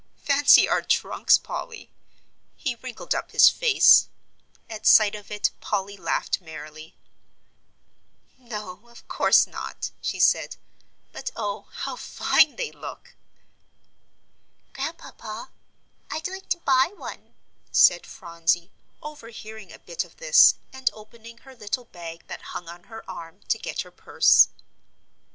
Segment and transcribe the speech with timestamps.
[0.23, 1.91] Fancy our trunks, Polly!"
[2.55, 4.07] He wrinkled up his face;
[4.67, 6.97] at sight of it Polly laughed merrily.
[8.35, 10.55] "No, of course not," she said;
[11.11, 13.13] "but oh, how fine they look!"
[14.73, 15.51] "Grandpapa,
[16.09, 17.35] I'd like to buy one,"
[17.71, 18.71] said Phronsie,
[19.03, 23.41] overhearing a bit of this, and opening her little bag that hung on her arm,
[23.49, 24.47] to get her purse.